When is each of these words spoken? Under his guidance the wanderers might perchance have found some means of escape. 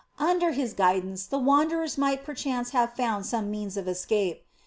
Under 0.17 0.51
his 0.51 0.73
guidance 0.73 1.27
the 1.27 1.37
wanderers 1.37 1.95
might 1.95 2.23
perchance 2.23 2.71
have 2.71 2.95
found 2.95 3.27
some 3.27 3.51
means 3.51 3.77
of 3.77 3.87
escape. 3.87 4.43